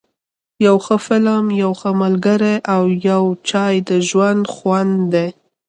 یو 0.65 0.75
ښه 0.85 0.97
فلم، 1.05 1.45
یو 1.63 1.71
ښه 1.79 1.89
ملګری 2.03 2.55
او 2.73 2.83
یو 3.09 3.23
چای، 3.49 3.75
د 3.89 3.91
ژوند 4.07 4.43
خوند 4.53 4.95
دی. 5.13 5.27